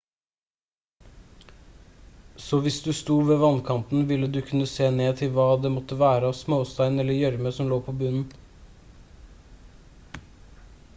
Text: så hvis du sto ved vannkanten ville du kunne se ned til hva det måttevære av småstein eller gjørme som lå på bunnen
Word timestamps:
så 2.45 2.59
hvis 2.67 2.79
du 2.87 2.95
sto 3.01 3.17
ved 3.29 3.39
vannkanten 3.45 4.07
ville 4.13 4.31
du 4.37 4.41
kunne 4.49 4.69
se 4.73 4.89
ned 4.97 5.21
til 5.21 5.33
hva 5.37 5.47
det 5.67 5.73
måttevære 5.77 6.31
av 6.33 6.37
småstein 6.41 6.99
eller 7.07 7.19
gjørme 7.21 7.55
som 7.59 7.71
lå 7.75 7.81
på 7.91 7.97
bunnen 8.05 8.29